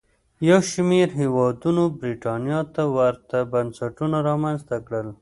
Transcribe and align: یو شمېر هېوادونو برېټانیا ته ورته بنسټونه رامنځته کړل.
یو 0.49 0.59
شمېر 0.71 1.09
هېوادونو 1.21 1.83
برېټانیا 1.99 2.59
ته 2.73 2.83
ورته 2.97 3.37
بنسټونه 3.53 4.17
رامنځته 4.29 4.75
کړل. 4.85 5.07